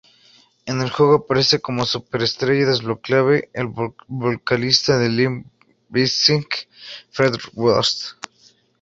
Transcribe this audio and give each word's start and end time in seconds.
En 0.65 0.81
el 0.81 0.89
juego 0.89 1.13
aparece 1.13 1.61
como 1.61 1.85
superestrella 1.85 2.65
desbloqueable 2.65 3.51
el 3.53 3.67
vocalista 4.07 4.97
de 4.97 5.09
Limp 5.09 5.45
Bizkit, 5.89 6.47
Fred 7.11 7.35
Durst. 7.53 8.03